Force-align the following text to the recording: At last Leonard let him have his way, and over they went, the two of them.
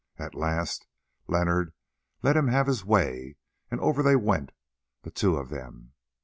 At 0.17 0.33
last 0.33 0.87
Leonard 1.27 1.73
let 2.23 2.35
him 2.35 2.47
have 2.47 2.65
his 2.65 2.83
way, 2.83 3.35
and 3.69 3.79
over 3.79 4.01
they 4.01 4.15
went, 4.15 4.51
the 5.03 5.11
two 5.11 5.35
of 5.37 5.49
them. 5.49 5.93